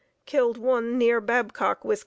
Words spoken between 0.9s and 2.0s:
near Babcock, Wis.